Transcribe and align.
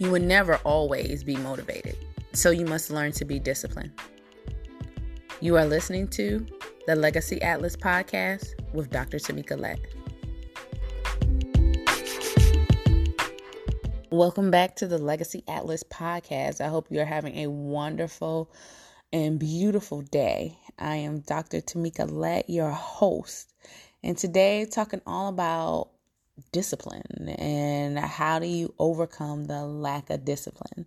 You 0.00 0.12
will 0.12 0.22
never 0.22 0.58
always 0.58 1.24
be 1.24 1.34
motivated, 1.34 1.96
so 2.32 2.50
you 2.50 2.64
must 2.64 2.88
learn 2.88 3.10
to 3.12 3.24
be 3.24 3.40
disciplined. 3.40 3.90
You 5.40 5.56
are 5.56 5.66
listening 5.66 6.06
to 6.10 6.46
the 6.86 6.94
Legacy 6.94 7.42
Atlas 7.42 7.74
podcast 7.74 8.46
with 8.72 8.90
Dr. 8.90 9.18
Tamika 9.18 9.58
Lett. 9.58 9.80
Welcome 14.10 14.52
back 14.52 14.76
to 14.76 14.86
the 14.86 14.98
Legacy 14.98 15.42
Atlas 15.48 15.82
podcast. 15.82 16.60
I 16.60 16.68
hope 16.68 16.86
you're 16.90 17.04
having 17.04 17.36
a 17.38 17.50
wonderful 17.50 18.52
and 19.12 19.36
beautiful 19.40 20.02
day. 20.02 20.56
I 20.78 20.94
am 20.94 21.22
Dr. 21.22 21.60
Tamika 21.60 22.08
Lett, 22.08 22.48
your 22.48 22.70
host, 22.70 23.52
and 24.04 24.16
today 24.16 24.64
talking 24.64 25.02
all 25.08 25.26
about 25.26 25.88
discipline 26.52 27.28
and 27.38 27.98
how 27.98 28.38
do 28.38 28.46
you 28.46 28.74
overcome 28.78 29.46
the 29.46 29.64
lack 29.64 30.10
of 30.10 30.24
discipline. 30.24 30.86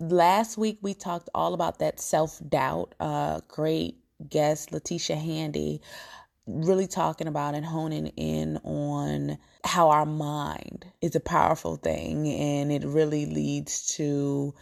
Last 0.00 0.58
week 0.58 0.78
we 0.82 0.94
talked 0.94 1.28
all 1.34 1.54
about 1.54 1.78
that 1.78 2.00
self 2.00 2.40
doubt. 2.48 2.94
Uh, 2.98 3.40
great 3.48 3.96
guest 4.28 4.72
Letitia 4.72 5.16
Handy 5.16 5.80
really 6.46 6.86
talking 6.86 7.26
about 7.26 7.54
and 7.54 7.64
honing 7.64 8.08
in 8.08 8.58
on 8.64 9.38
how 9.64 9.88
our 9.90 10.04
mind 10.04 10.84
is 11.00 11.16
a 11.16 11.20
powerful 11.20 11.76
thing 11.76 12.28
and 12.28 12.70
it 12.70 12.84
really 12.84 13.24
leads 13.26 13.86
to 13.96 14.54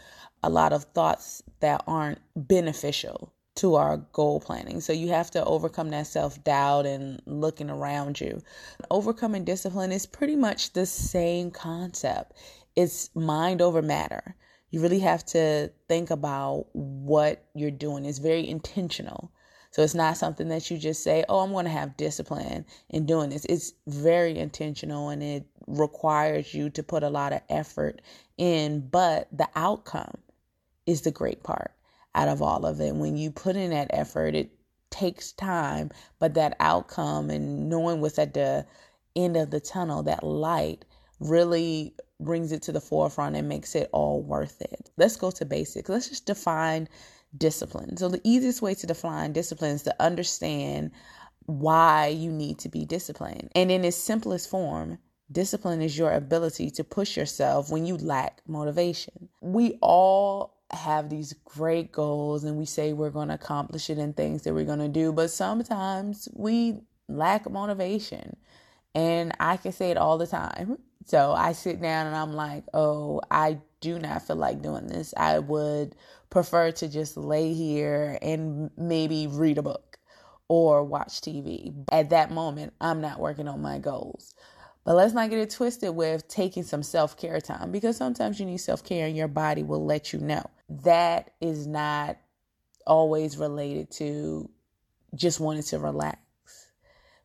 a 0.44 0.50
lot 0.50 0.72
of 0.72 0.84
thoughts 0.84 1.42
that 1.60 1.82
aren't 1.86 2.20
beneficial 2.36 3.32
to 3.54 3.74
our 3.74 3.98
goal 4.12 4.40
planning. 4.40 4.80
So 4.80 4.92
you 4.92 5.08
have 5.08 5.30
to 5.32 5.44
overcome 5.44 5.90
that 5.90 6.06
self 6.06 6.42
doubt 6.42 6.86
and 6.86 7.20
looking 7.26 7.70
around 7.70 8.20
you. 8.20 8.42
Overcoming 8.90 9.44
discipline 9.44 9.92
is 9.92 10.06
pretty 10.06 10.36
much 10.36 10.72
the 10.72 10.86
same 10.86 11.50
concept. 11.50 12.32
It's 12.76 13.14
mind 13.14 13.60
over 13.60 13.82
matter. 13.82 14.34
You 14.70 14.80
really 14.80 15.00
have 15.00 15.24
to 15.26 15.70
think 15.86 16.10
about 16.10 16.66
what 16.72 17.44
you're 17.54 17.70
doing. 17.70 18.06
It's 18.06 18.18
very 18.18 18.48
intentional. 18.48 19.30
So 19.70 19.82
it's 19.82 19.94
not 19.94 20.16
something 20.16 20.48
that 20.48 20.70
you 20.70 20.78
just 20.78 21.02
say, 21.02 21.24
oh, 21.28 21.40
I'm 21.40 21.52
going 21.52 21.64
to 21.64 21.70
have 21.70 21.96
discipline 21.96 22.64
in 22.90 23.06
doing 23.06 23.30
this. 23.30 23.44
It's 23.46 23.72
very 23.86 24.38
intentional 24.38 25.10
and 25.10 25.22
it 25.22 25.46
requires 25.66 26.52
you 26.52 26.68
to 26.70 26.82
put 26.82 27.02
a 27.02 27.08
lot 27.08 27.32
of 27.32 27.40
effort 27.48 28.02
in, 28.36 28.88
but 28.88 29.28
the 29.32 29.48
outcome 29.54 30.14
is 30.86 31.02
the 31.02 31.10
great 31.10 31.42
part 31.42 31.72
out 32.14 32.28
of 32.28 32.42
all 32.42 32.66
of 32.66 32.80
it. 32.80 32.94
When 32.94 33.16
you 33.16 33.30
put 33.30 33.56
in 33.56 33.70
that 33.70 33.90
effort, 33.90 34.34
it 34.34 34.52
takes 34.90 35.32
time, 35.32 35.90
but 36.18 36.34
that 36.34 36.56
outcome 36.60 37.30
and 37.30 37.68
knowing 37.68 38.00
what's 38.00 38.18
at 38.18 38.34
the 38.34 38.66
end 39.16 39.36
of 39.36 39.50
the 39.50 39.60
tunnel, 39.60 40.02
that 40.04 40.22
light 40.24 40.84
really 41.20 41.94
brings 42.20 42.52
it 42.52 42.62
to 42.62 42.72
the 42.72 42.80
forefront 42.80 43.36
and 43.36 43.48
makes 43.48 43.74
it 43.74 43.88
all 43.92 44.22
worth 44.22 44.60
it. 44.60 44.90
Let's 44.96 45.16
go 45.16 45.30
to 45.32 45.44
basics. 45.44 45.88
Let's 45.88 46.08
just 46.08 46.26
define 46.26 46.88
discipline. 47.36 47.96
So, 47.96 48.08
the 48.08 48.20
easiest 48.24 48.62
way 48.62 48.74
to 48.74 48.86
define 48.86 49.32
discipline 49.32 49.72
is 49.72 49.82
to 49.84 50.02
understand 50.02 50.92
why 51.46 52.08
you 52.08 52.30
need 52.30 52.58
to 52.60 52.68
be 52.68 52.84
disciplined. 52.84 53.50
And 53.54 53.70
in 53.70 53.84
its 53.84 53.96
simplest 53.96 54.48
form, 54.48 54.98
discipline 55.30 55.82
is 55.82 55.98
your 55.98 56.12
ability 56.12 56.70
to 56.70 56.84
push 56.84 57.16
yourself 57.16 57.70
when 57.70 57.86
you 57.86 57.96
lack 57.96 58.42
motivation. 58.46 59.28
We 59.40 59.78
all 59.80 60.61
have 60.72 61.08
these 61.10 61.34
great 61.44 61.92
goals 61.92 62.44
and 62.44 62.56
we 62.56 62.64
say 62.64 62.92
we're 62.92 63.10
going 63.10 63.28
to 63.28 63.34
accomplish 63.34 63.90
it 63.90 63.98
and 63.98 64.16
things 64.16 64.42
that 64.42 64.54
we're 64.54 64.64
going 64.64 64.78
to 64.78 64.88
do, 64.88 65.12
but 65.12 65.30
sometimes 65.30 66.28
we 66.32 66.78
lack 67.08 67.50
motivation. 67.50 68.36
And 68.94 69.32
I 69.40 69.56
can 69.56 69.72
say 69.72 69.90
it 69.90 69.96
all 69.96 70.18
the 70.18 70.26
time. 70.26 70.78
So 71.06 71.32
I 71.32 71.52
sit 71.52 71.80
down 71.80 72.06
and 72.06 72.16
I'm 72.16 72.34
like, 72.34 72.64
oh, 72.74 73.20
I 73.30 73.58
do 73.80 73.98
not 73.98 74.26
feel 74.26 74.36
like 74.36 74.62
doing 74.62 74.86
this. 74.86 75.14
I 75.16 75.38
would 75.38 75.94
prefer 76.30 76.70
to 76.72 76.88
just 76.88 77.16
lay 77.16 77.52
here 77.54 78.18
and 78.22 78.70
maybe 78.76 79.26
read 79.26 79.58
a 79.58 79.62
book 79.62 79.98
or 80.48 80.84
watch 80.84 81.20
TV. 81.20 81.72
At 81.90 82.10
that 82.10 82.30
moment, 82.30 82.74
I'm 82.80 83.00
not 83.00 83.20
working 83.20 83.48
on 83.48 83.62
my 83.62 83.78
goals. 83.78 84.34
But 84.84 84.96
let's 84.96 85.14
not 85.14 85.30
get 85.30 85.38
it 85.38 85.50
twisted 85.50 85.94
with 85.94 86.26
taking 86.28 86.64
some 86.64 86.82
self 86.82 87.16
care 87.16 87.40
time 87.40 87.70
because 87.70 87.96
sometimes 87.96 88.40
you 88.40 88.46
need 88.46 88.58
self 88.58 88.84
care 88.84 89.06
and 89.06 89.16
your 89.16 89.28
body 89.28 89.62
will 89.62 89.84
let 89.84 90.12
you 90.12 90.18
know. 90.18 90.44
That 90.84 91.32
is 91.40 91.66
not 91.66 92.16
always 92.86 93.36
related 93.36 93.90
to 93.92 94.48
just 95.14 95.38
wanting 95.38 95.62
to 95.64 95.78
relax 95.78 96.18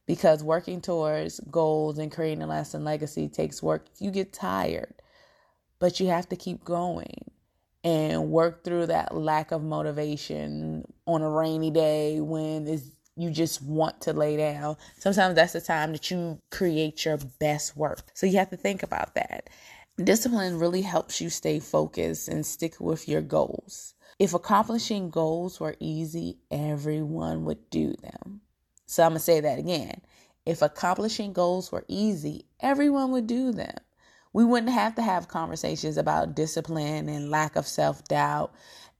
because 0.05 0.43
working 0.43 0.81
towards 0.81 1.39
goals 1.51 1.97
and 1.97 2.11
creating 2.11 2.41
a 2.41 2.47
lasting 2.47 2.83
legacy 2.83 3.29
takes 3.29 3.63
work. 3.63 3.85
You 3.99 4.11
get 4.11 4.33
tired, 4.33 4.93
but 5.79 5.99
you 5.99 6.07
have 6.07 6.27
to 6.29 6.35
keep 6.35 6.63
going 6.63 7.31
and 7.83 8.29
work 8.29 8.63
through 8.63 8.87
that 8.87 9.15
lack 9.15 9.51
of 9.51 9.63
motivation 9.63 10.83
on 11.05 11.21
a 11.21 11.29
rainy 11.29 11.71
day 11.71 12.19
when 12.19 12.81
you 13.15 13.31
just 13.31 13.61
want 13.61 14.01
to 14.01 14.13
lay 14.13 14.35
down. 14.35 14.75
Sometimes 14.97 15.35
that's 15.35 15.53
the 15.53 15.61
time 15.61 15.93
that 15.93 16.11
you 16.11 16.41
create 16.51 17.05
your 17.05 17.17
best 17.39 17.77
work. 17.77 18.01
So 18.13 18.25
you 18.25 18.37
have 18.37 18.49
to 18.49 18.57
think 18.57 18.83
about 18.83 19.15
that. 19.15 19.49
Discipline 20.03 20.59
really 20.59 20.83
helps 20.83 21.21
you 21.21 21.29
stay 21.31 21.59
focused 21.59 22.27
and 22.27 22.45
stick 22.45 22.79
with 22.79 23.07
your 23.09 23.21
goals. 23.21 23.95
If 24.19 24.35
accomplishing 24.35 25.09
goals 25.09 25.59
were 25.59 25.75
easy, 25.79 26.37
everyone 26.51 27.45
would 27.45 27.67
do 27.71 27.95
them. 28.03 28.41
So 28.85 29.03
I'm 29.03 29.11
going 29.11 29.17
to 29.19 29.23
say 29.23 29.39
that 29.39 29.57
again. 29.57 30.01
If 30.45 30.61
accomplishing 30.61 31.33
goals 31.33 31.71
were 31.71 31.83
easy, 31.87 32.45
everyone 32.59 33.11
would 33.11 33.25
do 33.25 33.51
them. 33.51 33.75
We 34.33 34.45
wouldn't 34.45 34.71
have 34.71 34.93
to 34.95 35.01
have 35.01 35.27
conversations 35.27 35.97
about 35.97 36.35
discipline 36.35 37.09
and 37.09 37.31
lack 37.31 37.55
of 37.55 37.65
self 37.65 38.03
doubt 38.03 38.53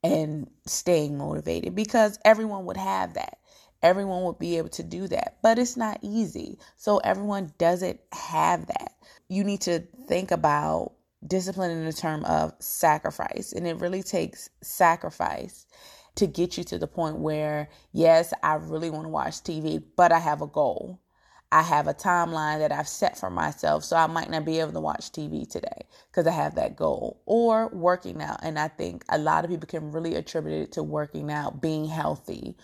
and 0.04 0.50
staying 0.66 1.16
motivated 1.18 1.76
because 1.76 2.18
everyone 2.26 2.66
would 2.66 2.78
have 2.78 3.14
that. 3.14 3.38
Everyone 3.84 4.24
would 4.24 4.40
be 4.40 4.58
able 4.58 4.70
to 4.70 4.84
do 4.84 5.08
that, 5.10 5.38
but 5.44 5.60
it's 5.60 5.78
not 5.78 6.00
easy. 6.02 6.58
So 6.76 6.98
everyone 6.98 7.54
doesn't 7.60 8.00
have 8.12 8.66
that. 8.66 8.94
You 9.30 9.44
need 9.44 9.62
to 9.62 9.80
think 10.08 10.32
about 10.32 10.94
discipline 11.26 11.72
in 11.72 11.86
the 11.86 11.94
term 11.94 12.24
of 12.26 12.54
sacrifice, 12.60 13.52
and 13.54 13.68
it 13.68 13.78
really 13.78 14.04
takes 14.04 14.50
sacrifice 14.62 15.66
to 16.16 16.28
get 16.28 16.58
you 16.58 16.64
to 16.66 16.80
the 16.80 16.88
point 16.88 17.18
where, 17.18 17.70
yes, 17.92 18.34
I 18.42 18.56
really 18.56 18.90
want 18.90 19.06
to 19.06 19.10
watch 19.10 19.44
TV, 19.44 19.84
but 19.96 20.12
I 20.12 20.20
have 20.20 20.42
a 20.42 20.48
goal. 20.48 21.00
I 21.52 21.62
have 21.62 21.88
a 21.88 21.94
timeline 21.94 22.60
that 22.60 22.74
I've 22.74 22.88
set 22.88 23.18
for 23.18 23.30
myself, 23.30 23.84
so 23.84 23.96
I 23.96 24.08
might 24.08 24.30
not 24.30 24.44
be 24.44 24.60
able 24.60 24.74
to 24.74 24.82
watch 24.82 25.12
TV 25.12 25.50
today 25.50 25.88
because 26.12 26.28
I 26.28 26.32
have 26.32 26.56
that 26.56 26.76
goal. 26.76 27.22
Or 27.26 27.70
working 27.70 28.22
out, 28.22 28.40
and 28.44 28.60
I 28.60 28.68
think 28.68 29.06
a 29.10 29.18
lot 29.18 29.46
of 29.46 29.52
people 29.52 29.68
can 29.68 29.92
really 29.92 30.16
attribute 30.16 30.62
it 30.62 30.72
to 30.74 30.84
working 30.84 31.32
out, 31.32 31.62
being 31.62 31.86
healthy, 31.86 32.58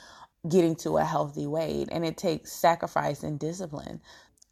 getting 0.50 0.75
to 0.78 0.97
a 0.97 1.06
healthy 1.06 1.47
weight, 1.47 1.88
and 1.91 2.06
it 2.06 2.18
takes 2.18 2.51
sacrifice 2.51 3.24
and 3.24 3.40
discipline. 3.40 4.01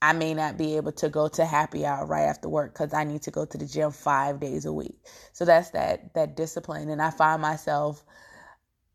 I 0.01 0.13
may 0.13 0.33
not 0.33 0.57
be 0.57 0.77
able 0.77 0.93
to 0.93 1.09
go 1.09 1.27
to 1.29 1.45
happy 1.45 1.85
hour 1.85 2.05
right 2.05 2.23
after 2.23 2.49
work 2.49 2.73
because 2.73 2.93
I 2.93 3.03
need 3.05 3.23
to 3.23 3.31
go 3.31 3.45
to 3.45 3.57
the 3.57 3.65
gym 3.67 3.91
five 3.91 4.39
days 4.39 4.65
a 4.65 4.73
week. 4.73 4.99
So 5.33 5.45
that's 5.45 5.71
that 5.71 6.13
that 6.15 6.35
discipline, 6.37 6.89
and 6.89 7.01
I 7.01 7.11
find 7.11 7.41
myself 7.41 8.03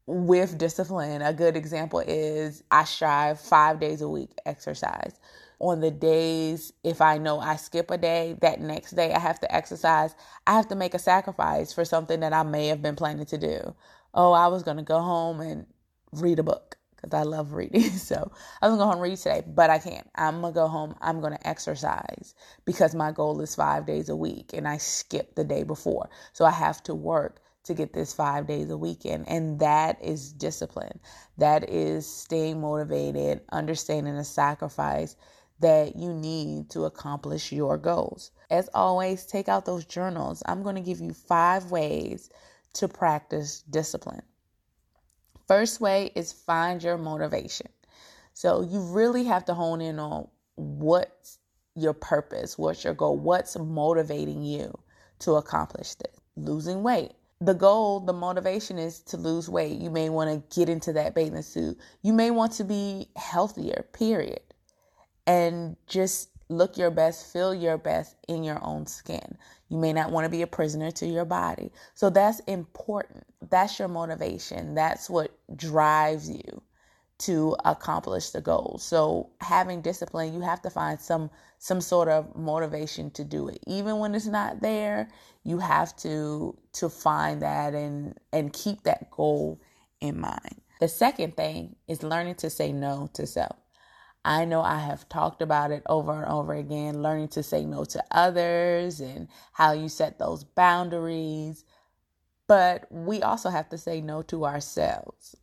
with 0.06 0.58
discipline. 0.58 1.22
A 1.22 1.32
good 1.34 1.56
example 1.56 2.00
is 2.00 2.64
I 2.70 2.84
strive 2.84 3.40
five 3.40 3.80
days 3.80 4.02
a 4.02 4.08
week 4.08 4.32
exercise. 4.46 5.20
On 5.60 5.80
the 5.80 5.90
days, 5.90 6.72
if 6.84 7.00
I 7.00 7.18
know 7.18 7.40
I 7.40 7.56
skip 7.56 7.90
a 7.90 7.98
day, 7.98 8.36
that 8.42 8.60
next 8.60 8.92
day 8.92 9.14
I 9.14 9.20
have 9.20 9.40
to 9.40 9.54
exercise, 9.54 10.14
I 10.46 10.54
have 10.54 10.68
to 10.68 10.76
make 10.76 10.94
a 10.94 10.98
sacrifice 10.98 11.72
for 11.72 11.84
something 11.84 12.20
that 12.20 12.34
I 12.34 12.42
may 12.44 12.68
have 12.68 12.82
been 12.82 12.96
planning 12.96 13.26
to 13.26 13.38
do. 13.38 13.74
Oh, 14.14 14.32
I 14.32 14.48
was 14.48 14.62
going 14.64 14.78
to 14.78 14.84
go 14.84 15.00
home 15.00 15.40
and 15.40 15.66
read 16.12 16.38
a 16.40 16.42
book 16.44 16.75
because 16.96 17.14
I 17.14 17.22
love 17.22 17.52
reading. 17.52 17.90
So 18.06 18.30
I 18.62 18.68
was 18.68 18.76
going 18.76 18.78
to 18.78 18.82
go 18.82 18.84
home 18.84 18.92
and 18.94 19.02
read 19.02 19.18
today, 19.18 19.42
but 19.46 19.70
I 19.70 19.78
can't. 19.78 20.08
I'm 20.14 20.40
to 20.54 20.60
go 20.60 20.68
home. 20.68 20.94
I'm 21.00 21.20
to 21.32 21.46
exercise 21.48 22.34
because 22.64 22.94
my 22.94 23.12
goal 23.12 23.40
is 23.40 23.54
five 23.54 23.86
days 23.86 24.08
a 24.08 24.16
week 24.16 24.52
and 24.54 24.66
I 24.66 24.78
skipped 24.78 25.36
the 25.36 25.44
day 25.44 25.62
before. 25.62 26.08
So 26.32 26.44
I 26.44 26.50
have 26.50 26.82
to 26.84 26.94
work 26.94 27.40
to 27.64 27.74
get 27.74 27.92
this 27.92 28.12
five 28.12 28.46
days 28.46 28.70
a 28.70 28.78
weekend. 28.78 29.28
And 29.28 29.58
that 29.60 30.02
is 30.02 30.32
discipline. 30.32 31.00
That 31.38 31.68
is 31.68 32.06
staying 32.06 32.60
motivated, 32.60 33.40
understanding 33.50 34.16
the 34.16 34.24
sacrifice 34.24 35.16
that 35.60 35.96
you 35.96 36.12
need 36.12 36.70
to 36.70 36.84
accomplish 36.84 37.52
your 37.52 37.78
goals. 37.78 38.30
As 38.50 38.68
always, 38.74 39.24
take 39.26 39.48
out 39.48 39.64
those 39.64 39.84
journals. 39.84 40.42
I'm 40.46 40.62
going 40.62 40.76
to 40.76 40.80
give 40.80 41.00
you 41.00 41.12
five 41.12 41.70
ways 41.70 42.30
to 42.74 42.88
practice 42.88 43.62
discipline. 43.62 44.22
First 45.46 45.80
way 45.80 46.10
is 46.14 46.32
find 46.32 46.82
your 46.82 46.98
motivation. 46.98 47.68
So 48.34 48.62
you 48.62 48.80
really 48.80 49.24
have 49.24 49.44
to 49.46 49.54
hone 49.54 49.80
in 49.80 49.98
on 49.98 50.28
what's 50.56 51.38
your 51.74 51.94
purpose, 51.94 52.58
what's 52.58 52.84
your 52.84 52.94
goal, 52.94 53.16
what's 53.16 53.56
motivating 53.58 54.42
you 54.42 54.76
to 55.20 55.32
accomplish 55.34 55.94
this. 55.94 56.14
Losing 56.36 56.82
weight 56.82 57.12
the 57.40 57.54
goal, 57.54 58.00
the 58.00 58.12
motivation 58.12 58.78
is 58.78 59.00
to 59.00 59.16
lose 59.16 59.48
weight. 59.48 59.78
You 59.78 59.90
may 59.90 60.08
want 60.08 60.30
to 60.30 60.58
get 60.58 60.68
into 60.68 60.92
that 60.94 61.14
bathing 61.14 61.42
suit. 61.42 61.78
You 62.02 62.12
may 62.12 62.30
want 62.30 62.52
to 62.52 62.64
be 62.64 63.08
healthier, 63.16 63.86
period. 63.92 64.40
And 65.26 65.76
just 65.86 66.30
look 66.48 66.76
your 66.76 66.90
best, 66.90 67.32
feel 67.32 67.54
your 67.54 67.78
best 67.78 68.16
in 68.28 68.44
your 68.44 68.58
own 68.62 68.86
skin. 68.86 69.36
You 69.68 69.78
may 69.78 69.92
not 69.92 70.10
want 70.10 70.24
to 70.24 70.30
be 70.30 70.42
a 70.42 70.46
prisoner 70.46 70.90
to 70.92 71.06
your 71.06 71.24
body. 71.24 71.72
So 71.94 72.10
that's 72.10 72.40
important. 72.40 73.24
That's 73.50 73.78
your 73.78 73.88
motivation. 73.88 74.74
That's 74.74 75.10
what 75.10 75.36
drives 75.56 76.30
you 76.30 76.62
to 77.18 77.56
accomplish 77.64 78.30
the 78.30 78.40
goal. 78.40 78.76
So 78.80 79.30
having 79.40 79.80
discipline, 79.80 80.34
you 80.34 80.40
have 80.40 80.62
to 80.62 80.70
find 80.70 81.00
some 81.00 81.30
some 81.58 81.80
sort 81.80 82.08
of 82.08 82.36
motivation 82.36 83.10
to 83.12 83.24
do 83.24 83.48
it. 83.48 83.58
Even 83.66 83.98
when 83.98 84.14
it's 84.14 84.26
not 84.26 84.60
there, 84.60 85.08
you 85.42 85.58
have 85.58 85.96
to 85.96 86.56
to 86.74 86.88
find 86.88 87.42
that 87.42 87.74
and 87.74 88.18
and 88.32 88.52
keep 88.52 88.82
that 88.82 89.10
goal 89.10 89.60
in 90.00 90.20
mind. 90.20 90.60
The 90.80 90.88
second 90.88 91.36
thing 91.36 91.76
is 91.88 92.02
learning 92.02 92.34
to 92.36 92.50
say 92.50 92.72
no 92.72 93.08
to 93.14 93.26
self. 93.26 93.56
I 94.26 94.44
know 94.44 94.62
I 94.62 94.80
have 94.80 95.08
talked 95.08 95.42
about 95.42 95.70
it 95.70 95.84
over 95.88 96.12
and 96.24 96.32
over 96.32 96.54
again, 96.54 97.02
learning 97.02 97.28
to 97.30 97.44
say 97.44 97.64
no 97.64 97.84
to 97.86 98.04
others 98.10 99.00
and 99.00 99.28
how 99.52 99.72
you 99.72 99.88
set 99.88 100.18
those 100.18 100.44
boundaries. 100.44 101.64
But 102.48 102.86
we 102.90 103.22
also 103.22 103.50
have 103.50 103.68
to 103.70 103.78
say 103.78 104.00
no 104.00 104.22
to 104.24 104.46
ourselves. 104.46 105.36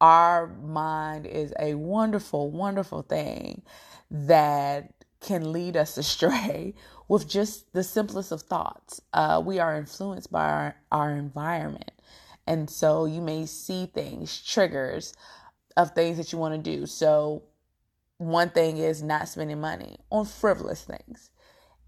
Our 0.00 0.48
mind 0.48 1.26
is 1.26 1.54
a 1.58 1.74
wonderful, 1.74 2.50
wonderful 2.50 3.02
thing 3.02 3.62
that 4.10 4.92
can 5.20 5.52
lead 5.52 5.76
us 5.76 5.96
astray 5.98 6.74
with 7.08 7.28
just 7.28 7.72
the 7.72 7.84
simplest 7.84 8.32
of 8.32 8.42
thoughts. 8.42 9.00
Uh, 9.14 9.42
we 9.44 9.58
are 9.58 9.76
influenced 9.76 10.30
by 10.30 10.44
our, 10.44 10.76
our 10.92 11.12
environment. 11.12 11.92
And 12.46 12.70
so 12.70 13.06
you 13.06 13.22
may 13.22 13.46
see 13.46 13.86
things, 13.86 14.42
triggers 14.44 15.14
of 15.76 15.92
things 15.92 16.18
that 16.18 16.32
you 16.32 16.38
want 16.38 16.54
to 16.62 16.76
do. 16.76 16.86
So, 16.86 17.44
one 18.18 18.50
thing 18.50 18.76
is 18.76 19.02
not 19.02 19.28
spending 19.28 19.60
money 19.60 19.96
on 20.10 20.26
frivolous 20.26 20.82
things. 20.82 21.30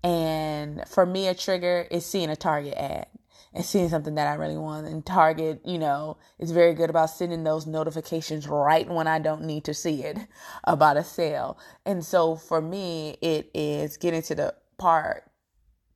And 0.03 0.88
for 0.88 1.05
me, 1.05 1.29
a 1.29 1.35
trigger 1.35 1.87
is 1.91 2.06
seeing 2.06 2.31
a 2.31 2.37
Target 2.37 2.75
ad 2.77 3.06
and 3.53 3.65
seeing 3.65 3.88
something 3.88 4.15
that 4.15 4.29
I 4.29 4.35
really 4.35 4.56
want. 4.56 4.87
And 4.87 5.05
Target, 5.05 5.61
you 5.65 5.79
know, 5.79 6.17
is 6.38 6.53
very 6.53 6.73
good 6.73 6.88
about 6.88 7.11
sending 7.11 7.44
those 7.44 7.67
notifications 7.67 8.49
right 8.49 8.88
when 8.88 9.06
I 9.06 9.19
don't 9.19 9.43
need 9.43 9.65
to 9.65 9.75
see 9.75 10.03
it 10.05 10.19
about 10.65 10.97
a 10.97 11.05
sale. 11.05 11.59
And 11.85 12.05
so 12.05 12.37
for 12.37 12.61
me, 12.61 13.19
it 13.21 13.50
is 13.53 13.97
getting 13.97 14.23
to 14.23 14.35
the 14.35 14.55
part 14.79 15.25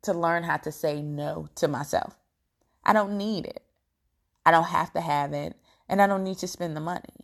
to 0.03 0.13
learn 0.13 0.43
how 0.43 0.59
to 0.59 0.73
say 0.73 1.01
no 1.01 1.49
to 1.55 1.69
myself. 1.69 2.19
I 2.85 2.93
don't 2.93 3.17
need 3.17 3.47
it. 3.47 3.63
I 4.45 4.51
don't 4.51 4.65
have 4.65 4.93
to 4.93 5.01
have 5.01 5.33
it. 5.33 5.57
And 5.89 6.03
I 6.03 6.07
don't 6.07 6.25
need 6.25 6.39
to 6.39 6.49
spend 6.49 6.77
the 6.77 6.81
money. 6.81 7.24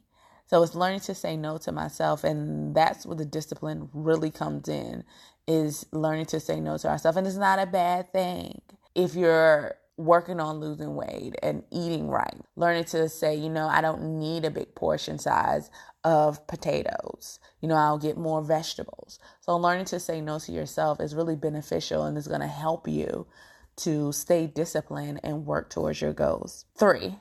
So 0.51 0.65
it's 0.65 0.75
learning 0.75 0.99
to 1.01 1.15
say 1.15 1.37
no 1.37 1.59
to 1.59 1.71
myself. 1.71 2.25
And 2.25 2.75
that's 2.75 3.07
where 3.07 3.15
the 3.15 3.25
discipline 3.25 3.89
really 3.93 4.33
comes 4.33 4.69
in 4.69 5.05
is 5.47 5.87
learning 5.93 6.27
to 6.27 6.41
say 6.41 6.59
no 6.59 6.77
to 6.77 6.89
ourselves. 6.89 7.17
And 7.17 7.25
it's 7.25 7.37
not 7.37 7.61
a 7.61 7.67
bad 7.67 8.13
thing. 8.13 8.61
If 8.97 9.15
you're 9.15 9.77
working 9.97 10.41
on 10.41 10.59
losing 10.59 10.97
weight 10.97 11.37
and 11.41 11.63
eating 11.71 12.09
right, 12.09 12.35
learning 12.57 12.83
to 12.87 13.09
say, 13.09 13.37
you 13.37 13.49
know, 13.49 13.69
I 13.69 13.81
don't 13.81 14.19
need 14.19 14.45
a 14.45 14.51
big 14.51 14.75
portion 14.75 15.21
size 15.21 15.71
of 16.03 16.45
potatoes. 16.49 17.39
You 17.61 17.69
know, 17.69 17.77
I'll 17.77 17.99
get 17.99 18.19
more 18.19 18.43
vegetables. 18.43 19.21
So 19.43 19.57
learning 19.57 19.85
to 19.87 20.01
say 20.01 20.21
no 20.21 20.41
to 20.41 20.51
yourself 20.51 21.01
is 21.01 21.15
really 21.15 21.37
beneficial 21.37 22.03
and 22.03 22.19
is 22.19 22.27
going 22.27 22.41
to 22.41 22.49
help 22.49 22.89
you 22.89 23.29
to 23.77 24.11
stay 24.11 24.49
disciplined 24.49 25.21
and 25.23 25.47
work 25.47 25.71
towards 25.71 26.01
your 26.01 26.13
goals. 26.13 26.65
Three, 26.77 27.21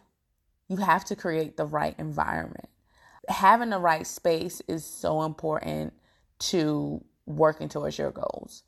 you 0.67 0.77
have 0.77 1.05
to 1.05 1.15
create 1.15 1.57
the 1.57 1.67
right 1.67 1.93
environment. 1.99 2.69
Having 3.29 3.69
the 3.69 3.79
right 3.79 4.05
space 4.05 4.61
is 4.67 4.83
so 4.83 5.23
important 5.23 5.93
to 6.39 7.03
working 7.25 7.69
towards 7.69 7.97
your 7.97 8.11
goals. 8.11 8.63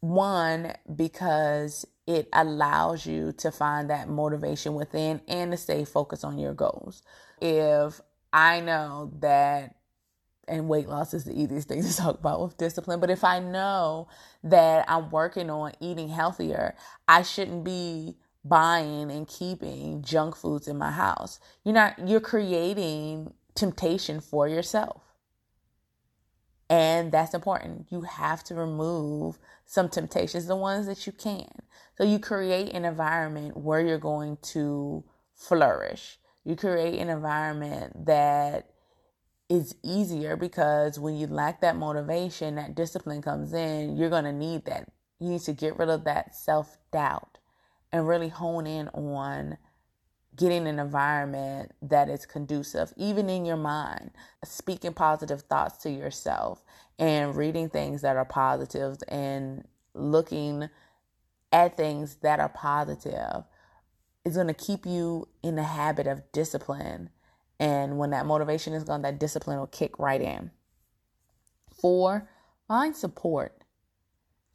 One, 0.00 0.74
because 0.94 1.86
it 2.06 2.28
allows 2.32 3.06
you 3.06 3.32
to 3.38 3.50
find 3.52 3.90
that 3.90 4.08
motivation 4.08 4.74
within 4.74 5.20
and 5.28 5.52
to 5.52 5.56
stay 5.56 5.84
focused 5.84 6.24
on 6.24 6.38
your 6.38 6.54
goals. 6.54 7.02
If 7.40 8.00
I 8.32 8.60
know 8.60 9.12
that, 9.20 9.76
and 10.48 10.68
weight 10.68 10.88
loss 10.88 11.14
is 11.14 11.24
the 11.24 11.40
easiest 11.40 11.68
thing 11.68 11.82
to 11.88 11.96
talk 11.96 12.18
about 12.18 12.42
with 12.42 12.56
discipline, 12.56 12.98
but 12.98 13.10
if 13.10 13.22
I 13.22 13.38
know 13.38 14.08
that 14.42 14.84
I'm 14.88 15.10
working 15.10 15.50
on 15.50 15.72
eating 15.80 16.08
healthier, 16.08 16.74
I 17.06 17.22
shouldn't 17.22 17.62
be 17.62 18.16
buying 18.44 19.10
and 19.12 19.28
keeping 19.28 20.02
junk 20.02 20.34
foods 20.34 20.66
in 20.66 20.76
my 20.76 20.90
house. 20.90 21.38
You're 21.64 21.74
not, 21.74 22.08
you're 22.08 22.20
creating 22.20 23.32
temptation 23.54 24.20
for 24.20 24.48
yourself. 24.48 25.02
And 26.68 27.12
that's 27.12 27.34
important. 27.34 27.86
You 27.90 28.02
have 28.02 28.42
to 28.44 28.54
remove 28.54 29.38
some 29.66 29.88
temptations, 29.88 30.46
the 30.46 30.56
ones 30.56 30.86
that 30.86 31.06
you 31.06 31.12
can. 31.12 31.50
So 31.98 32.04
you 32.04 32.18
create 32.18 32.72
an 32.72 32.84
environment 32.84 33.56
where 33.56 33.80
you're 33.80 33.98
going 33.98 34.38
to 34.54 35.04
flourish. 35.34 36.18
You 36.44 36.56
create 36.56 36.98
an 36.98 37.10
environment 37.10 38.06
that 38.06 38.70
is 39.48 39.74
easier 39.82 40.34
because 40.34 40.98
when 40.98 41.16
you 41.16 41.26
lack 41.26 41.60
that 41.60 41.76
motivation, 41.76 42.54
that 42.54 42.74
discipline 42.74 43.20
comes 43.20 43.52
in, 43.52 43.96
you're 43.96 44.08
going 44.08 44.24
to 44.24 44.32
need 44.32 44.64
that. 44.64 44.88
You 45.20 45.28
need 45.28 45.42
to 45.42 45.52
get 45.52 45.78
rid 45.78 45.90
of 45.90 46.04
that 46.04 46.34
self 46.34 46.78
doubt 46.90 47.38
and 47.92 48.08
really 48.08 48.30
hone 48.30 48.66
in 48.66 48.88
on 48.88 49.58
getting 50.34 50.66
an 50.66 50.78
environment 50.78 51.72
that 51.82 52.08
is 52.08 52.24
conducive, 52.24 52.92
even 52.96 53.28
in 53.28 53.44
your 53.44 53.56
mind, 53.56 54.10
speaking 54.44 54.94
positive 54.94 55.42
thoughts 55.42 55.78
to 55.82 55.90
yourself 55.90 56.62
and 56.98 57.36
reading 57.36 57.68
things 57.68 58.00
that 58.02 58.16
are 58.16 58.24
positive 58.24 58.96
and 59.08 59.66
looking 59.94 60.68
at 61.52 61.76
things 61.76 62.16
that 62.22 62.40
are 62.40 62.48
positive 62.48 63.44
is 64.24 64.34
going 64.34 64.46
to 64.46 64.54
keep 64.54 64.86
you 64.86 65.28
in 65.42 65.56
the 65.56 65.64
habit 65.64 66.06
of 66.06 66.30
discipline. 66.32 67.10
And 67.60 67.98
when 67.98 68.10
that 68.10 68.26
motivation 68.26 68.72
is 68.72 68.84
gone, 68.84 69.02
that 69.02 69.20
discipline 69.20 69.58
will 69.58 69.66
kick 69.66 69.98
right 69.98 70.20
in. 70.20 70.50
Four, 71.80 72.28
find 72.68 72.96
support. 72.96 73.64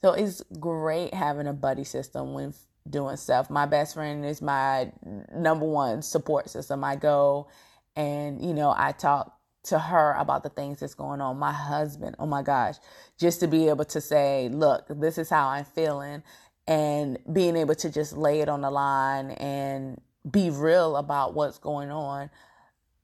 So 0.02 0.14
it's 0.14 0.44
great 0.60 1.14
having 1.14 1.48
a 1.48 1.54
buddy 1.54 1.84
system 1.84 2.34
when 2.34 2.54
doing 2.90 3.18
stuff. 3.18 3.50
My 3.50 3.66
best 3.66 3.94
friend 3.96 4.26
is 4.26 4.42
my 4.42 4.92
number 5.34 5.66
one 5.66 6.02
support 6.02 6.50
system. 6.50 6.84
I 6.84 6.96
go 6.96 7.48
and, 7.96 8.44
you 8.44 8.54
know, 8.54 8.74
I 8.76 8.92
talk 8.92 9.34
to 9.66 9.80
her 9.80 10.14
about 10.14 10.44
the 10.44 10.50
things 10.50 10.80
that's 10.80 10.94
going 10.94 11.22
on. 11.22 11.38
My 11.38 11.52
husband, 11.52 12.16
oh 12.20 12.26
my 12.26 12.42
gosh, 12.42 12.76
just 13.20 13.40
to 13.42 13.48
be 13.48 13.70
able 13.70 13.86
to 13.86 14.02
say, 14.02 14.50
look, 14.50 14.86
this 14.90 15.18
is 15.18 15.30
how 15.30 15.48
I'm 15.50 15.66
feeling 15.66 16.24
and 16.68 17.18
being 17.32 17.56
able 17.56 17.76
to 17.76 17.90
just 17.90 18.16
lay 18.16 18.42
it 18.42 18.50
on 18.50 18.62
the 18.62 18.72
line 18.72 19.32
and 19.32 20.02
be 20.30 20.50
real 20.50 20.98
about 20.98 21.34
what's 21.34 21.58
going 21.58 21.90
on 21.90 22.30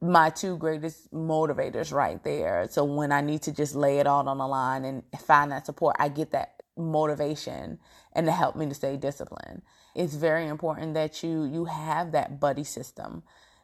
my 0.03 0.29
two 0.29 0.57
greatest 0.57 1.11
motivators 1.13 1.93
right 1.93 2.21
there 2.25 2.67
so 2.69 2.83
when 2.83 3.11
i 3.11 3.21
need 3.21 3.41
to 3.41 3.53
just 3.53 3.73
lay 3.73 3.99
it 3.99 4.07
all 4.07 4.27
on 4.27 4.37
the 4.37 4.47
line 4.47 4.83
and 4.83 5.01
find 5.17 5.51
that 5.51 5.65
support 5.65 5.95
i 5.97 6.09
get 6.09 6.31
that 6.31 6.61
motivation 6.77 7.79
and 8.13 8.25
to 8.25 8.31
help 8.31 8.55
me 8.55 8.67
to 8.67 8.73
stay 8.73 8.97
disciplined. 8.97 9.61
It's 9.95 10.15
very 10.15 10.47
important 10.47 10.93
that 10.95 11.23
you 11.23 11.43
you 11.43 11.65
have 11.65 12.11
that 12.13 12.39
buddy 12.39 12.63
system 12.63 13.23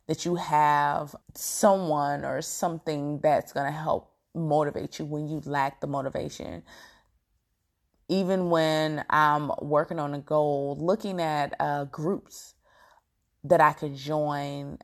that 0.09 0.25
you 0.25 0.37
have 0.37 1.15
someone 1.35 2.25
or 2.25 2.41
something 2.41 3.19
that's 3.19 3.53
going 3.53 3.67
to 3.67 3.71
help 3.71 4.11
motivate 4.33 4.97
you 4.97 5.05
when 5.05 5.29
you 5.29 5.39
lack 5.45 5.81
the 5.81 5.87
motivation. 5.87 6.63
Even 8.07 8.49
when 8.49 9.05
I'm 9.07 9.51
working 9.61 9.99
on 9.99 10.15
a 10.15 10.19
goal, 10.19 10.75
looking 10.79 11.21
at 11.21 11.53
uh, 11.59 11.83
groups 11.85 12.55
that 13.43 13.61
I 13.61 13.71
could 13.71 13.95
join 13.95 14.79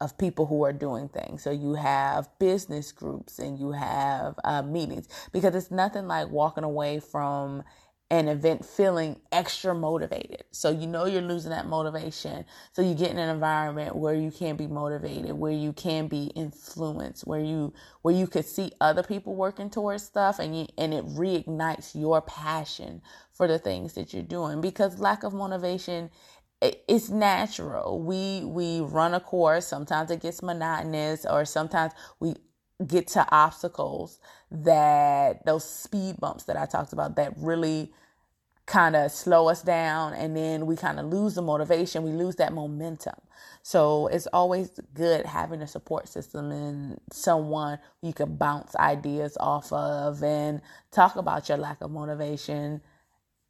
of 0.00 0.18
people 0.18 0.46
who 0.46 0.64
are 0.64 0.72
doing 0.72 1.08
things. 1.08 1.42
So 1.42 1.50
you 1.50 1.74
have 1.74 2.28
business 2.38 2.92
groups 2.92 3.38
and 3.38 3.58
you 3.58 3.72
have 3.72 4.34
uh, 4.44 4.62
meetings 4.62 5.08
because 5.32 5.54
it's 5.54 5.70
nothing 5.70 6.06
like 6.06 6.30
walking 6.30 6.64
away 6.64 7.00
from 7.00 7.64
an 8.10 8.28
event 8.28 8.64
feeling 8.64 9.20
extra 9.32 9.74
motivated. 9.74 10.44
So 10.52 10.70
you 10.70 10.86
know 10.86 11.06
you're 11.06 11.22
losing 11.22 11.50
that 11.50 11.66
motivation. 11.66 12.44
So 12.72 12.82
you 12.82 12.94
get 12.94 13.10
in 13.10 13.18
an 13.18 13.30
environment 13.30 13.96
where 13.96 14.14
you 14.14 14.30
can 14.30 14.56
be 14.56 14.68
motivated, 14.68 15.32
where 15.32 15.52
you 15.52 15.72
can 15.72 16.06
be 16.06 16.26
influenced, 16.36 17.26
where 17.26 17.40
you 17.40 17.74
where 18.02 18.14
you 18.14 18.28
could 18.28 18.46
see 18.46 18.72
other 18.80 19.02
people 19.02 19.34
working 19.34 19.70
towards 19.70 20.04
stuff 20.04 20.38
and 20.38 20.56
you 20.56 20.66
and 20.78 20.94
it 20.94 21.04
reignites 21.06 21.94
your 22.00 22.20
passion 22.22 23.02
for 23.32 23.48
the 23.48 23.58
things 23.58 23.94
that 23.94 24.14
you're 24.14 24.22
doing 24.22 24.60
because 24.60 25.00
lack 25.00 25.24
of 25.24 25.34
motivation 25.34 26.10
it's 26.88 27.10
natural. 27.10 28.00
We 28.00 28.44
we 28.44 28.80
run 28.80 29.14
a 29.14 29.20
course, 29.20 29.66
sometimes 29.66 30.10
it 30.10 30.20
gets 30.22 30.42
monotonous 30.42 31.26
or 31.26 31.44
sometimes 31.44 31.92
we 32.20 32.34
get 32.86 33.08
to 33.08 33.26
obstacles 33.34 34.20
that 34.50 35.44
those 35.46 35.68
speed 35.68 36.16
bumps 36.20 36.44
that 36.44 36.56
I 36.56 36.66
talked 36.66 36.92
about 36.92 37.16
that 37.16 37.32
really 37.38 37.92
kind 38.66 38.96
of 38.96 39.12
slow 39.12 39.48
us 39.48 39.62
down 39.62 40.12
and 40.14 40.36
then 40.36 40.66
we 40.66 40.76
kind 40.76 40.98
of 41.00 41.06
lose 41.06 41.36
the 41.36 41.42
motivation, 41.42 42.02
we 42.02 42.12
lose 42.12 42.36
that 42.36 42.52
momentum. 42.52 43.14
So 43.62 44.08
it's 44.08 44.26
always 44.28 44.80
good 44.94 45.26
having 45.26 45.62
a 45.62 45.66
support 45.68 46.08
system 46.08 46.50
and 46.52 47.00
someone 47.12 47.78
you 48.02 48.12
can 48.12 48.36
bounce 48.36 48.76
ideas 48.76 49.36
off 49.40 49.72
of 49.72 50.22
and 50.22 50.60
talk 50.92 51.16
about 51.16 51.48
your 51.48 51.58
lack 51.58 51.80
of 51.80 51.90
motivation 51.90 52.82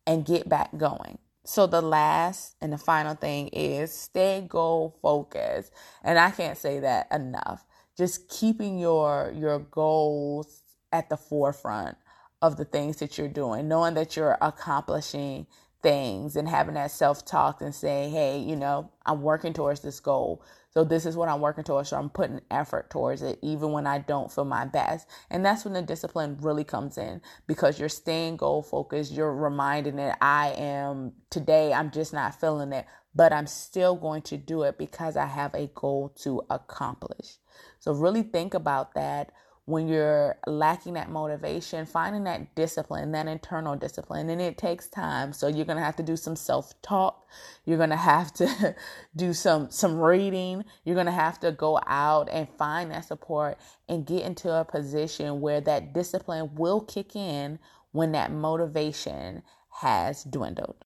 and 0.06 0.24
get 0.24 0.48
back 0.48 0.76
going. 0.76 1.18
So 1.46 1.66
the 1.68 1.80
last 1.82 2.56
and 2.60 2.72
the 2.72 2.78
final 2.78 3.14
thing 3.14 3.48
is 3.48 3.92
stay 3.92 4.44
goal 4.48 4.98
focused. 5.00 5.72
And 6.02 6.18
I 6.18 6.30
can't 6.32 6.58
say 6.58 6.80
that 6.80 7.06
enough. 7.12 7.64
Just 7.96 8.28
keeping 8.28 8.78
your 8.78 9.32
your 9.36 9.60
goals 9.60 10.62
at 10.92 11.08
the 11.08 11.16
forefront 11.16 11.96
of 12.42 12.56
the 12.56 12.64
things 12.64 12.96
that 12.98 13.16
you're 13.16 13.28
doing, 13.28 13.68
knowing 13.68 13.94
that 13.94 14.16
you're 14.16 14.36
accomplishing 14.40 15.46
things 15.82 16.36
and 16.36 16.48
having 16.48 16.74
that 16.74 16.90
self 16.90 17.24
talk 17.24 17.60
and 17.60 17.74
saying, 17.74 18.12
hey, 18.12 18.38
you 18.38 18.56
know, 18.56 18.90
I'm 19.04 19.22
working 19.22 19.52
towards 19.52 19.80
this 19.80 20.00
goal. 20.00 20.42
So 20.70 20.84
this 20.84 21.06
is 21.06 21.16
what 21.16 21.28
I'm 21.28 21.40
working 21.40 21.64
towards. 21.64 21.88
So 21.88 21.96
I'm 21.96 22.10
putting 22.10 22.40
effort 22.50 22.90
towards 22.90 23.22
it, 23.22 23.38
even 23.40 23.72
when 23.72 23.86
I 23.86 23.98
don't 23.98 24.30
feel 24.30 24.44
my 24.44 24.66
best. 24.66 25.08
And 25.30 25.44
that's 25.44 25.64
when 25.64 25.74
the 25.74 25.82
discipline 25.82 26.36
really 26.40 26.64
comes 26.64 26.98
in 26.98 27.22
because 27.46 27.78
you're 27.78 27.88
staying 27.88 28.36
goal 28.36 28.62
focused. 28.62 29.12
You're 29.12 29.34
reminding 29.34 29.96
that 29.96 30.18
I 30.20 30.54
am 30.58 31.12
today, 31.30 31.72
I'm 31.72 31.90
just 31.90 32.12
not 32.12 32.38
feeling 32.38 32.72
it, 32.72 32.86
but 33.14 33.32
I'm 33.32 33.46
still 33.46 33.96
going 33.96 34.22
to 34.22 34.36
do 34.36 34.62
it 34.64 34.76
because 34.76 35.16
I 35.16 35.24
have 35.24 35.54
a 35.54 35.70
goal 35.74 36.12
to 36.22 36.42
accomplish. 36.50 37.36
So 37.78 37.92
really 37.92 38.22
think 38.22 38.52
about 38.52 38.94
that 38.94 39.32
when 39.66 39.88
you're 39.88 40.38
lacking 40.46 40.94
that 40.94 41.10
motivation, 41.10 41.86
finding 41.86 42.22
that 42.22 42.54
discipline, 42.54 43.10
that 43.10 43.26
internal 43.26 43.74
discipline, 43.74 44.30
and 44.30 44.40
it 44.40 44.56
takes 44.56 44.86
time. 44.86 45.32
So 45.32 45.48
you're 45.48 45.64
to 45.76 45.82
have 45.82 45.96
to 45.96 46.04
do 46.04 46.16
some 46.16 46.36
self-talk. 46.36 47.28
You're 47.64 47.76
to 47.90 47.96
have 47.96 48.32
to 48.34 48.76
do 49.16 49.34
some 49.34 49.70
some 49.70 49.98
reading. 49.98 50.64
You're 50.84 50.94
to 51.06 51.12
have 51.12 51.40
to 51.40 51.50
go 51.50 51.80
out 51.84 52.28
and 52.30 52.48
find 52.56 52.92
that 52.92 53.06
support 53.06 53.58
and 53.88 54.06
get 54.06 54.22
into 54.22 54.52
a 54.52 54.64
position 54.64 55.40
where 55.40 55.60
that 55.62 55.92
discipline 55.92 56.54
will 56.54 56.80
kick 56.80 57.16
in 57.16 57.58
when 57.90 58.12
that 58.12 58.30
motivation 58.30 59.42
has 59.70 60.22
dwindled. 60.22 60.76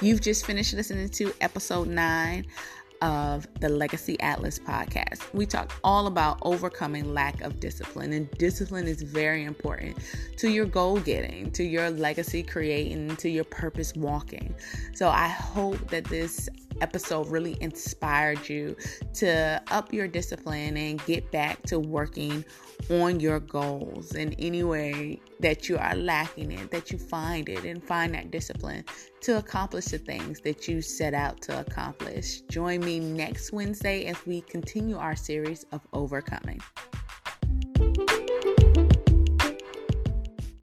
You've 0.00 0.20
just 0.20 0.46
finished 0.46 0.74
listening 0.74 1.08
to 1.08 1.32
episode 1.40 1.88
9 1.88 2.44
of 3.02 3.46
the 3.60 3.68
Legacy 3.68 4.18
Atlas 4.20 4.58
podcast. 4.58 5.22
We 5.32 5.46
talk 5.46 5.72
all 5.84 6.06
about 6.06 6.38
overcoming 6.42 7.12
lack 7.12 7.40
of 7.42 7.60
discipline, 7.60 8.12
and 8.12 8.30
discipline 8.32 8.86
is 8.86 9.02
very 9.02 9.44
important 9.44 9.98
to 10.38 10.48
your 10.48 10.66
goal 10.66 10.98
getting, 11.00 11.50
to 11.52 11.64
your 11.64 11.90
legacy 11.90 12.42
creating, 12.42 13.16
to 13.16 13.28
your 13.28 13.44
purpose 13.44 13.94
walking. 13.94 14.54
So 14.94 15.08
I 15.08 15.28
hope 15.28 15.90
that 15.90 16.04
this 16.04 16.48
episode 16.80 17.28
really 17.28 17.56
inspired 17.60 18.48
you 18.48 18.76
to 19.14 19.62
up 19.70 19.92
your 19.92 20.08
discipline 20.08 20.76
and 20.76 21.04
get 21.06 21.30
back 21.30 21.62
to 21.64 21.78
working 21.78 22.44
on 22.90 23.20
your 23.20 23.40
goals 23.40 24.14
in 24.14 24.32
any 24.34 24.62
way 24.62 25.20
that 25.40 25.68
you 25.68 25.78
are 25.78 25.94
lacking 25.94 26.52
it, 26.52 26.70
that 26.70 26.90
you 26.90 26.98
find 26.98 27.48
it 27.48 27.64
and 27.64 27.82
find 27.82 28.14
that 28.14 28.30
discipline 28.30 28.84
to 29.20 29.38
accomplish 29.38 29.86
the 29.86 29.98
things 29.98 30.40
that 30.40 30.68
you 30.68 30.82
set 30.82 31.14
out 31.14 31.40
to 31.40 31.58
accomplish. 31.58 32.42
Join 32.42 32.80
me 32.80 33.00
next 33.00 33.52
Wednesday 33.52 34.06
as 34.06 34.16
we 34.26 34.42
continue 34.42 34.96
our 34.96 35.16
series 35.16 35.64
of 35.72 35.80
overcoming. 35.92 36.60